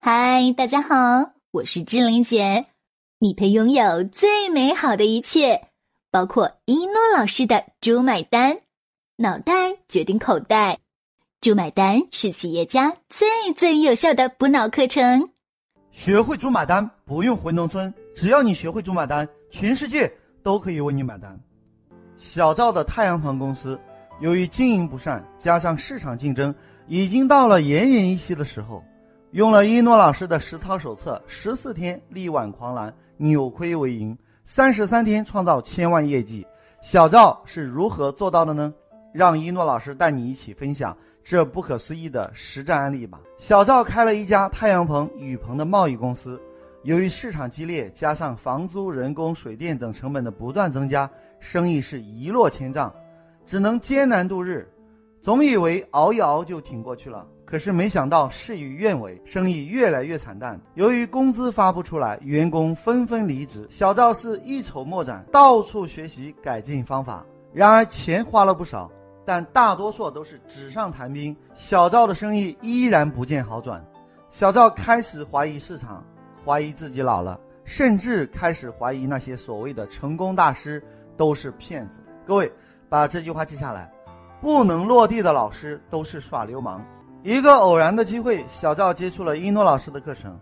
[0.00, 2.66] 嗨，大家好，我是志玲姐。
[3.18, 5.60] 你配拥有最美好的一切，
[6.12, 8.60] 包括一诺老师的“猪买单”，
[9.18, 10.78] 脑袋决定口袋
[11.42, 15.30] ，“猪买单”是企业家最最有效的补脑课程。
[15.90, 20.10] 学会“猪买单”，不用回农村，只要你学会“猪买单”，全世界
[20.44, 21.36] 都可以为你买单。
[22.16, 23.78] 小赵的太阳棚公司，
[24.20, 26.54] 由于经营不善，加上市场竞争，
[26.86, 28.80] 已经到了奄奄一息的时候。
[29.32, 36.46] 用了一诺老师的实操手册，十四天力挽狂澜，扭亏为盈，三十三天创造千万业绩。
[36.80, 38.72] 小赵是如何做到的呢？
[39.12, 43.20] 让一诺老师带你一起分享这不可思议的实战案例吧。
[43.38, 46.40] 小赵开了一家太阳棚、雨棚的贸易公司，
[46.84, 52.90] 由于市场激烈，加上房租、人工、水电等成本的不断增加，生意是一落千丈，
[53.44, 54.66] 只能艰难度日。
[55.28, 57.26] 总以为熬一熬就挺过去了。
[57.44, 60.58] 可是没想到事与愿违，生意越来越惨淡。
[60.72, 63.66] 由于工资发不出来，员工纷纷离职。
[63.68, 67.26] 小赵是一筹莫展，到处学习改进方法。
[67.52, 68.90] 然而钱花了不少，
[69.26, 71.36] 但大多数都是纸上谈兵。
[71.54, 73.84] 小赵的生意依然不见好转。
[74.30, 76.02] 小赵开始怀疑市场，
[76.42, 80.82] 怀疑自己老了，甚至开始怀疑那些所谓的成功大师
[81.18, 81.98] 都是骗子。
[82.26, 82.50] 各位
[82.88, 83.92] 把这句话记下来：
[84.40, 86.84] 不能落地的老师都是耍流氓。
[87.22, 90.38] 一个偶然的机会，小赵接触了一诺老师的课程，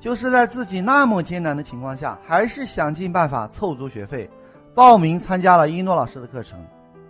[0.00, 4.30] 就是在自己那么艰难的情况下，还是想尽办法凑足学费，
[4.74, 6.58] 报名参加了一诺老师的课程。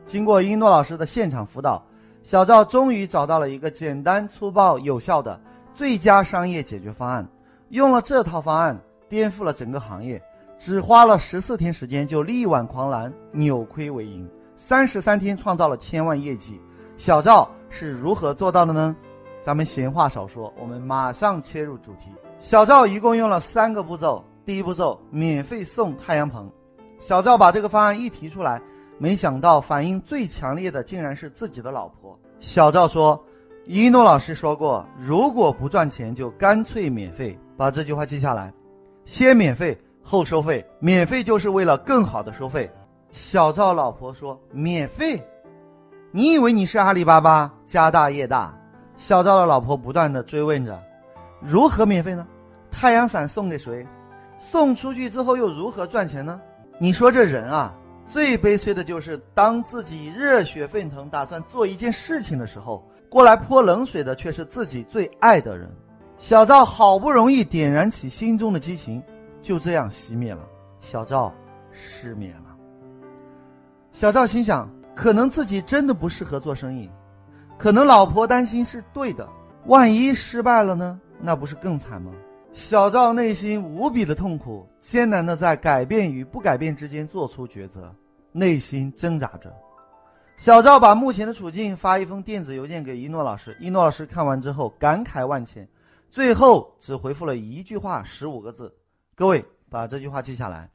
[0.06, 1.82] 经过一诺老师的现场辅导，
[2.22, 5.38] 小赵终于找到了一个简单粗暴有效的
[5.74, 7.26] 最佳商业解决方案。
[7.68, 8.76] 用了这套方案，
[9.08, 10.20] 颠覆了整个行业，
[10.58, 14.28] 只花了十四天时间就力挽狂澜，扭亏为盈，
[14.62, 16.60] 三十三天创造了千万业绩。
[16.98, 18.94] 小赵是如何做到的呢？
[19.40, 22.10] 咱们闲话少说，我们马上切入主题。
[22.38, 24.22] 小赵一共用了三个步骤。
[24.44, 26.48] 第一步骤，免费送太阳棚。
[26.98, 28.60] 小赵把这个方案一提出来，
[28.98, 32.16] 没想到反应最强烈的竟然是自己的老婆。
[32.38, 33.18] 小赵说
[33.64, 37.36] ：“一诺老师说过，如果不赚钱，就干脆免费。
[37.56, 38.52] 把这句话记下来，
[39.06, 42.70] 先免费后收费，免费就是为了更好的收费。”
[43.12, 45.20] 小赵老婆说：“免费？
[46.12, 48.56] 你以为你是阿里巴巴，家大业大？”
[48.96, 50.80] 小赵的老婆不断的追问着
[51.40, 52.26] ：“如何免费呢？
[52.70, 53.86] 太阳伞送给谁？
[54.38, 56.40] 送出去之后又如何赚钱呢？”
[56.78, 57.74] 你说这人啊，
[58.06, 65.68] 最悲催的就是当自己热血沸腾，打算做一件事情的时候，过来泼冷水的却是自己最爱的人。
[66.16, 69.02] 小赵好不容易点燃起心中的激情，
[69.42, 70.40] 就这样熄灭了。
[70.80, 71.32] 小赵
[71.72, 72.49] 失眠了。
[74.00, 76.88] 小赵心想，可能自己真的不适合做生意。
[77.58, 79.28] 可能老婆担心是对的，
[79.66, 80.98] 万一失败了呢？
[81.20, 82.10] 那不是更惨吗？
[82.54, 87.94] 小赵内心无比的痛苦，艰难的在改变与不改变之间做出抉择，
[88.32, 89.54] 内心挣扎着。
[90.38, 95.68] 小赵把目前的处境发一封电子邮件给一诺老师，一诺老师看完之后感慨万千，
[96.08, 98.74] 最后只回复了一句话，十五个字。
[99.14, 100.70] 各位把这句话记下来：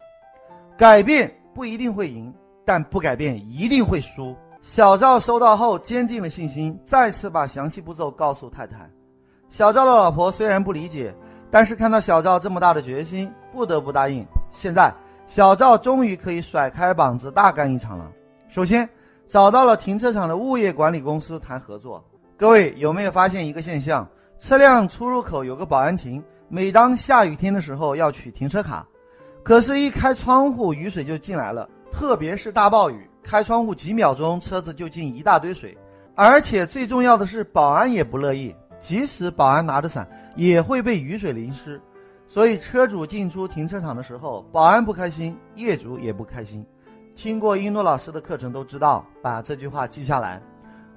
[0.78, 2.32] 改变不一定会赢，
[2.66, 4.36] 但不改变一定会输。
[4.62, 8.90] 小赵收到后坚定了信心，再次把详细步骤告诉太太。
[9.50, 11.16] 小赵的老婆虽然不理解，
[11.52, 14.26] 但是看到小赵这么大的决心，不得不答应。
[14.52, 14.92] 现在，
[15.28, 18.12] 小赵终于可以甩开膀子大干一场了。
[18.50, 18.90] 首先，
[19.28, 22.04] 找到了停车场的物业管理公司谈合作。
[22.36, 24.06] 各位有没有发现一个现象？
[24.38, 28.86] 车辆出入口有个保安亭，每当下雨天的时候要取停车卡，
[29.44, 33.10] 可是，一开窗户，雨水就进来了，特别是大暴雨。
[33.24, 35.76] 开窗户几秒钟，车子就进一大堆水，
[36.14, 38.54] 而且最重要的是，保安也不乐意。
[38.82, 40.06] 即使保安拿着伞，
[40.36, 41.82] 也会被雨水淋湿。
[42.28, 46.64] 所以车主进出停车场的时候，保安不开心，业主也不开心。
[47.16, 50.42] 听过一诺老师的课程都知道，把这句话记下来。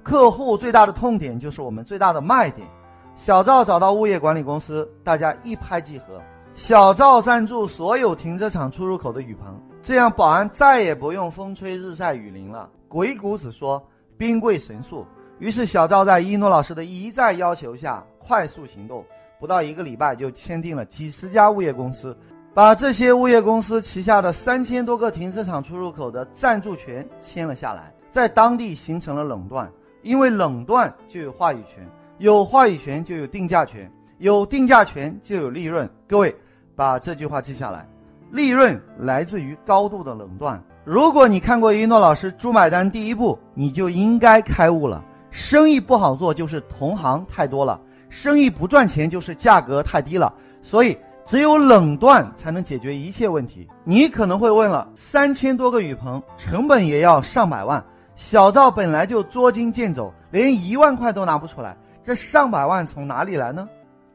[0.03, 2.67] 客户最大的痛点就是我们最大的卖点。
[3.15, 6.21] 小赵找到物业管理公司，大家一拍即合。
[6.55, 9.59] 小赵赞助所有停车场出入口的雨棚。
[9.81, 12.69] 这样，保安再也不用风吹日晒雨淋了。
[12.87, 13.81] 鬼谷子说
[14.17, 15.05] ：“兵贵神速。”
[15.39, 19.05] 于是，小赵在一诺老师的一再要求下，快速行动，
[19.39, 22.15] 不到一个礼拜就签订了几十家物业公司，
[22.53, 29.71] 把这些物业公司旗下的三千多个停车场出入口的赞助权签了下来，在当地形成了垄断。
[30.01, 31.87] 因为垄断就有话语权，
[32.17, 33.89] 有话语权就有定价权，
[34.19, 35.89] 有定价权就有利润。
[36.07, 36.33] 各位，
[36.75, 37.87] 把这句话记下来。
[38.31, 40.61] 利润来自于高度的垄断。
[40.83, 45.03] 如果你看过一诺老师《猪买单》第一步，你就应该开悟了。
[45.31, 47.79] 生意不好做，就是同行太多了；
[48.09, 53.67] 生意不赚钱就是价格太低了，所以只有垄断才能解决一切问题。
[53.83, 57.83] 你可能会问了，三千多个雨棚，成本也要上百万，
[58.15, 63.67] 小赵本来就捉襟见肘，连一万块都拿不出来，这上百万从哪里来呢？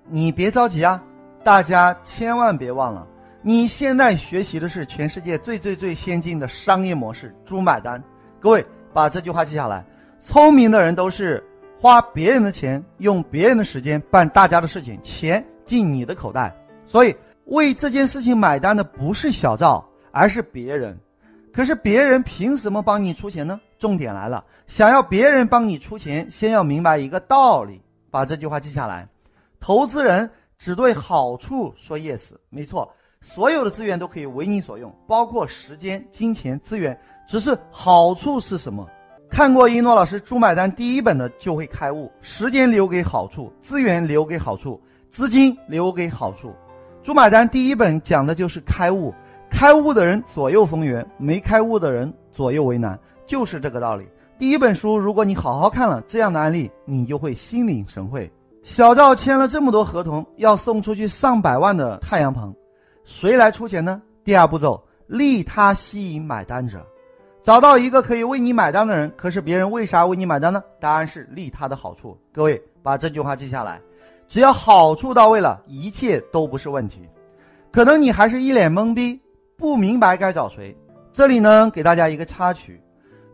[0.07, 1.03] 你别着急啊，
[1.43, 3.07] 大家千万别忘了，
[3.41, 8.03] 你现在学习的是全世界最最最先进的商业模式——猪买单。
[8.39, 9.85] 各位把这句话记下来：
[10.21, 11.43] 聪明的人都是
[11.81, 16.55] 花别人的钱，用别人的时间办大家的事情，钱进你的口袋。
[16.85, 17.17] 所以
[17.47, 20.99] 为这件事情买单的不是小赵，而是别人。
[21.51, 23.59] 可是别人凭什么帮你出钱呢？
[23.79, 27.81] 重点来了，想要别人帮你出钱，先要明白一个道理，
[28.11, 29.09] 把这句话记下来。
[29.65, 30.29] 投资人
[30.59, 32.87] 只对好处说 yes，没错，
[33.23, 36.95] 所有的资源都可以为你所用，包括时间、金钱、资源，
[37.27, 38.87] 只是好处是什么？
[39.31, 44.79] 看过一诺老师《猪买单》第一本的就会开悟：时间留给好处，资源留给好处，
[45.11, 46.51] 资金留给好处。
[47.03, 49.15] 《猪买单》第一本讲的就是开悟，
[49.49, 54.07] 开悟的人左右逢源，没开悟的人左右为难，就是这个道理。
[54.39, 58.31] 第一本书，如果你好好看了这样的案例，你就会心领神会。
[58.65, 62.53] 小赵签了这么多合同，要送出去上百万的太阳棚，
[63.05, 64.01] 谁来出钱呢？
[64.25, 66.85] 第二步骤，利他吸引买单者，
[67.43, 69.13] 找到一个可以为你买单的人。
[69.19, 70.65] 可是别人为啥为你买单呢？
[70.81, 72.19] 答案是利他的好处。
[72.33, 73.79] 各位把这句话记下来，
[74.27, 77.07] 只要好处到位了，一切都不是问题。
[77.71, 79.21] 可能你还是一脸懵逼，
[79.59, 80.75] 不明白该找谁。
[81.13, 82.83] 这里呢，给大家一个插曲：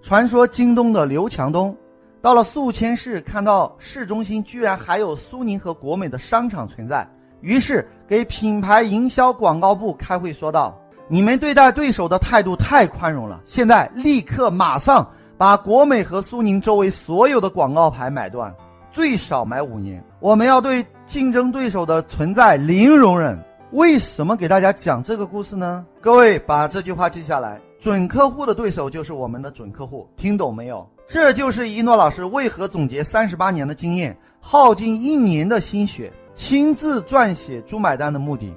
[0.02, 1.74] 传说京东的刘强东。
[2.22, 7.08] 到了宿迁市，看到市中心居然还有苏宁和国美的商场存在，
[7.40, 10.78] 于是给品牌营销广告部开会说道
[11.08, 15.08] ：“你们对待对手的态度太宽容了，现在立刻马上
[15.38, 18.54] 把国美和苏宁周围所有的广告牌买断，
[18.92, 20.04] 最少买五年。
[20.20, 23.38] 我们要对竞争对手的存在零容忍。”
[23.72, 25.86] 为什么给大家讲这个故事呢？
[26.00, 30.86] 各位把这句话记下来：准客户的对手就是我们的准客户，听懂没有？
[31.08, 38.54] 这就是一诺老师为何总结三十八年的经验，耗尽一年的心血，亲自撰写《猪买单》的目的。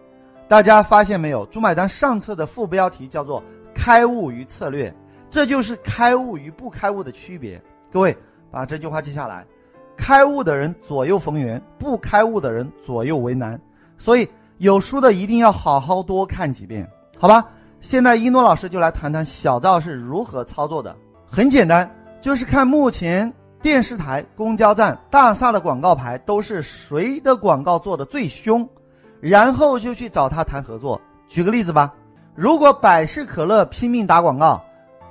[0.50, 1.48] 大家发现没有？
[1.50, 3.42] 《猪买单》上册的副标题叫做
[3.74, 4.94] “开悟与策略”，
[5.32, 7.60] 这就是开悟与不开悟的区别。
[7.94, 8.16] 各位
[8.52, 9.46] 把这句话记下来：
[9.96, 13.58] 开悟的人左右逢源，不开悟的人左右为难。
[13.98, 14.28] 所以
[14.58, 16.86] 有书的一定要好好多看几遍，
[17.18, 17.48] 好吧？
[17.84, 20.96] 现在一诺老师就来谈谈小赵是如何操作的。
[21.30, 21.88] 很简单。
[22.22, 23.32] 就是看目前
[23.62, 28.66] 电视台、公交站、大厦的广告牌都是谁的广告做的最凶，
[29.20, 31.02] 然后就去找他谈合作。
[31.28, 31.94] 举个例子吧，
[32.34, 34.64] 如果百事可乐拼命打广告，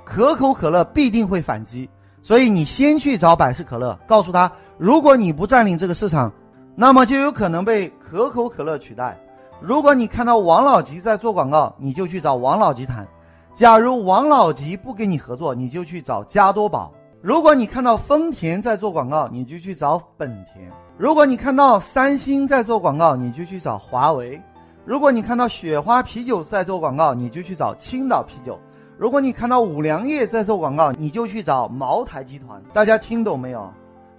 [0.06, 1.86] 可口可乐必定会反击，
[2.22, 6.32] 所以你先去找百事可乐，告诉他，如果你不占领这个市场，
[6.74, 9.20] 那么就有可能被可口可乐取代。
[9.64, 13.06] 如果你看到王老吉在做广告，你就去找王老吉谈。
[13.54, 16.92] 假如王老吉不跟你合作，你就去找加多宝。
[17.20, 20.68] 如果你看到丰田在做广告，你就去找本田；
[20.98, 24.36] 如果你看到三星在做广告，你就去找华为；
[24.84, 28.54] 如果你看到雪花啤酒在做广告，你就去找青岛啤酒；
[28.98, 32.60] 如果你看到五粮液在做广告，你就去找茅台集团。
[32.72, 33.72] 大家听懂没有？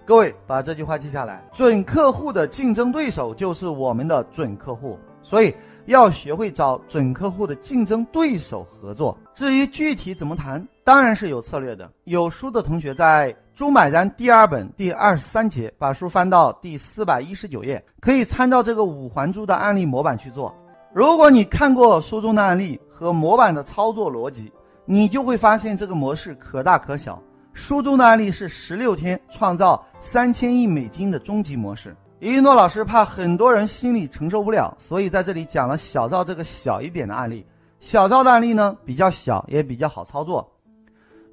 [0.06, 5.52] 各位把这句话记下来：准客户的竞争对手就是我们的准客户，所以
[5.86, 9.18] 要学会找准客户的竞争对手合作。
[9.34, 10.64] 至于具体怎么谈？
[10.84, 11.90] 当然是有策略的。
[12.04, 20.54] 有书的同学在《猪买单》第二本第二十三节，把书翻到第四百一十九页，可以参照这个五环猪的案例模板去做。
[20.92, 24.52] 如果你看过书中的案例和模板的操作逻辑，
[24.84, 27.20] 你就会发现这个模式可大可小。
[27.54, 31.96] 书中的案例是十六天创造三千亿美金的终极模式。
[32.20, 37.44] 一诺老师怕很多人心里承受不了，所以在这里讲了小赵这个小一点的案例。
[37.80, 40.50] 小赵的案例呢比较小，也比较好操作。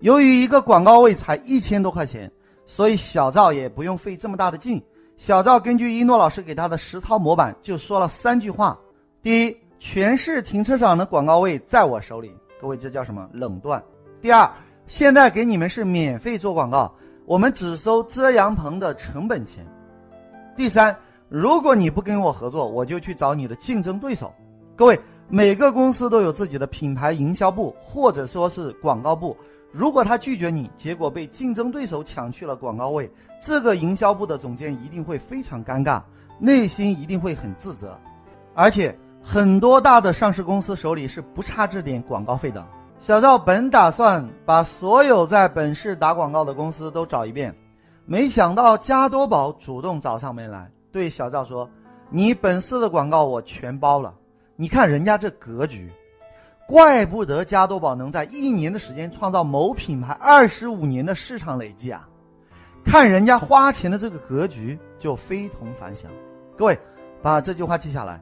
[0.02, 2.30] 由于一个广告位才一千多块钱，
[2.66, 4.84] 所以小赵也不用费这么大的劲。
[5.16, 8.78] 小赵根据一诺老师给他的实操模板，就说了三句话：
[9.22, 13.80] 第一，全市停车场的广告位在我手里，各位这叫什么冷断；
[14.20, 14.52] 第二，
[14.88, 16.92] 现在给你们是免费做广告，
[17.26, 19.64] 我们只收遮阳棚的成本钱；
[20.56, 20.96] 第三，
[21.30, 24.34] 如果你不跟我合作，我就去找你的竞争对手。
[24.76, 29.36] 各位，每个公司都有自己的品牌营销部，或者说是广告部。
[29.72, 33.10] 如果他拒绝你，结果被竞争对手抢去了广告位，
[33.42, 36.02] 这个营销部的总监一定会非常尴尬，
[36.40, 37.98] 内心一定会很自责。
[38.54, 38.94] 而且
[39.24, 42.66] 很多大的上市公司手里是不差这点广告费的。
[43.00, 47.56] 小赵本打算把所有在本市打广告的公司都找一遍，
[48.12, 50.70] 没想到加多宝主动找上门来。
[50.92, 51.70] 对小赵说
[52.12, 54.14] ：“你本次的广告我全包了。
[54.58, 55.90] 你看人家这格局，
[56.68, 62.06] 怪不得加多宝能在一年的时间创造某品牌二十五年的市场累计啊！
[62.84, 66.12] 看人家花钱的这个格局就非同凡响。
[66.58, 66.78] 各位，
[67.22, 68.22] 把这句话记下来：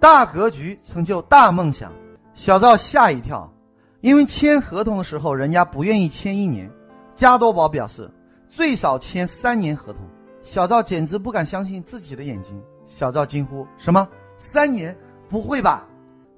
[0.00, 1.92] 大格局成就大梦想。”
[2.32, 3.52] 小赵吓一跳，
[4.00, 6.70] 因为签合同的时候人家不愿意签一年，
[7.14, 8.10] 加多宝表示
[8.48, 10.02] 最少签三年合同。
[10.42, 12.60] 小赵简直不敢相信自己的眼睛。
[12.86, 14.08] 小赵惊呼：“什么？
[14.38, 14.96] 三年？
[15.28, 15.86] 不会吧？”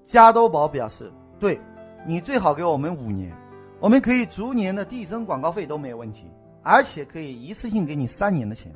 [0.05, 1.61] 加多宝表示：“对，
[2.07, 3.33] 你最好给我们五年，
[3.81, 6.31] 我们可以逐年的递增广告费都没有问题，
[6.63, 8.73] 而且可以一次性给你三年的钱。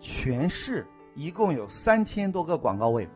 [0.00, 3.08] 全市一共有三千多个广告位，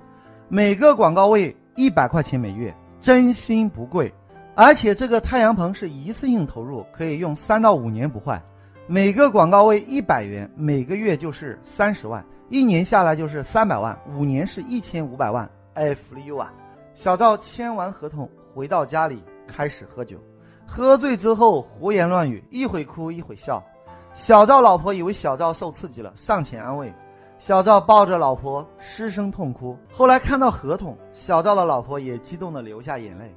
[0.48, 4.12] 每个广告位。”一百块钱每月，真心不贵，
[4.54, 8.42] 而且这个太阳棚是一次性投入，可以用三到五年不坏。
[8.92, 15.48] 每个广告位一百元，每个月就是三十万，一年下来就是三百万，五年是一千五百万。
[15.74, 16.52] 哎，福利优啊！
[16.92, 20.16] 小赵签完合同，回到家里开始喝酒，
[20.66, 23.62] 喝醉之后胡言乱语，一会哭一会笑。
[24.12, 26.92] 小赵老婆以为小赵受刺激了，上前安慰。
[27.38, 29.78] 小赵抱着老婆失声痛哭。
[29.92, 33.32] 后来看到合同，小赵的老婆也激动的流下眼泪。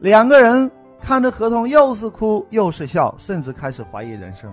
[0.00, 0.68] 两个人
[1.00, 4.52] 看着合同，又是哭又是笑，甚至开始怀疑人生。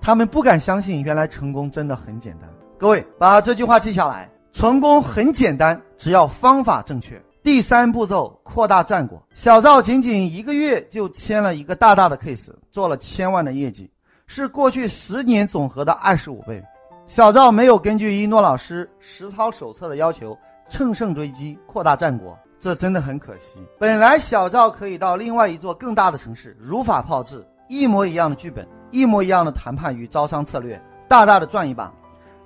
[0.00, 2.48] 他们不敢相信，原来成功真的很简单。
[2.78, 7.20] 各位把这句话记下来：成功很简单，只要方法正确。
[7.42, 9.22] 第三步骤，扩大战果。
[9.34, 13.90] 小赵仅仅一个月就签了一个大大的 case，做了千万的业绩，
[14.26, 16.62] 是过去十年总和的二十五倍。
[17.06, 20.36] 小赵没有根据一诺老师实操手册的要求
[20.68, 23.58] 乘胜追击扩大战果，这真的很可惜。
[23.78, 31.92] 本来小赵可以到另外一座更大的城市如法炮制，一模一样的剧本，一模一样的谈判与招商策略，大大的赚一把。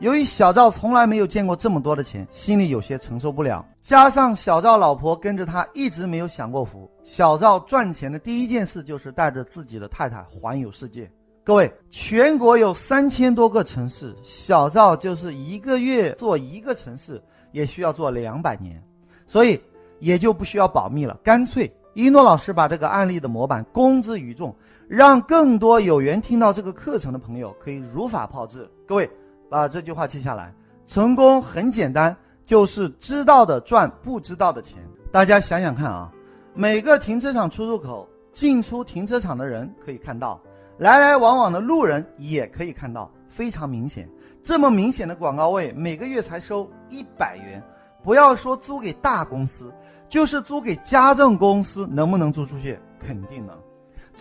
[0.01, 3.65] 由于小赵从来没有见过这么多的钱，心里有些承受不了。
[3.81, 11.09] 加上小赵老婆跟着他一直没有享过福，小赵赚钱的第一件事就是带着自己的太太环游世界。
[11.45, 17.23] 各位，全国有三千多个城市，小赵就是一个月做一个城市，
[17.53, 18.83] 也需要做两百年，
[19.27, 19.61] 所以
[20.01, 21.19] 也就不需要保密了。
[21.23, 24.55] 干脆一诺老师把这个案例的模板公之于众，
[24.95, 28.69] 让更多有缘听到这个课程的朋友可以如法炮制。
[28.87, 29.11] 各位，
[29.49, 30.55] 把这句话记下来：
[30.87, 34.79] 成功很简单，就是知道的赚不知道的钱。
[35.11, 36.13] 大家想想看啊，
[36.53, 40.39] 每个停车场出入口进出停车场的人可以看到。
[40.77, 44.07] 来来往往的路人也可以看到，非常明显。
[44.43, 47.63] 这么明显的广告位，每个月才收一百元。
[48.05, 49.73] 不要说租给大公司，
[50.07, 52.79] 就是租给家政公司，能不能租出去？
[52.99, 53.57] 肯定能。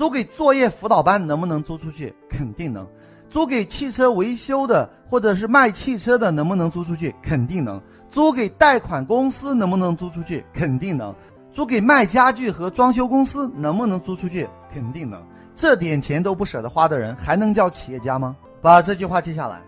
[0.02, 2.12] 租给作业辅导班，能不能租出去？
[2.28, 2.88] 肯定能。
[3.30, 7.14] 租给汽车维修的，或者是卖汽车的，能不能租出去？
[7.22, 7.80] 肯定能。
[8.10, 10.44] 租给贷款公司，能不能租出去？
[10.52, 11.14] 肯定能。
[11.52, 14.50] 租给卖家具和装修公司，能不能租出去？
[14.74, 15.24] 肯定能。
[15.54, 18.36] 这点钱都不舍得花的人，还能叫企业家吗？
[18.60, 19.62] 把这句话记下来：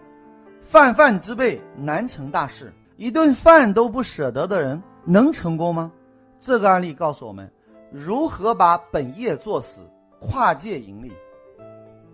[0.64, 2.74] 泛泛之辈难成大事。
[2.98, 5.92] 一顿饭都不舍得的人，能成功吗？
[6.40, 7.48] 这个案例告诉我们，
[7.92, 9.82] 如何把本业做死，
[10.24, 11.12] 跨界盈利。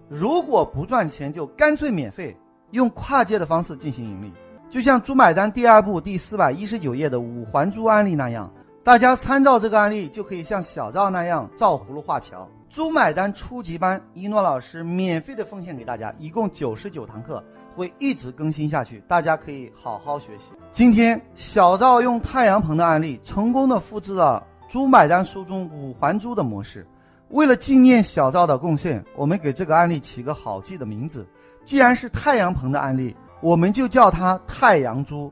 [0.07, 2.35] 如果不赚钱，就干脆免费，
[2.71, 4.33] 用跨界的方式进行盈利。
[4.67, 8.51] 就像猪买单第二部第四百一十九页的五环猪案例那样，
[8.83, 12.47] 大家参照这个案例，就可以像小赵那样照葫芦画瓢。
[12.69, 17.43] 猪买单初级班，一诺老师免费的奉献给大家，一共九十九堂课，
[17.75, 20.51] 会一直更新下去，大家可以好好学习。
[20.71, 26.87] 今天小赵用太阳棚的案例，成功的复制了猪买单书中五环猪的模式。
[27.29, 31.25] 为了纪念小赵的贡献，我们给这个案例起个好记的名字。
[31.63, 35.31] 既然是太阳棚的案例，我们就叫它太阳猪。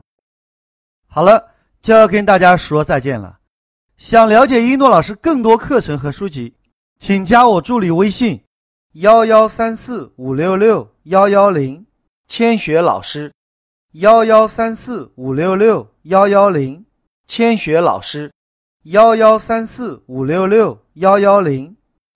[1.08, 1.44] 好了，
[1.82, 3.38] 就要跟大家说再见了。
[3.96, 6.54] 想了解一诺老师更多课程和书籍。
[7.00, 8.42] 请加我助理微信：
[8.94, 11.86] 幺幺三四五六六幺幺零，
[12.26, 13.32] 千雪老师。
[13.92, 16.84] 幺幺三四五六六幺幺零，
[17.26, 18.30] 千雪老师。
[18.84, 21.76] 幺幺三四五六六幺幺零，